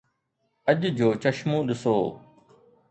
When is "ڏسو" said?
1.67-1.97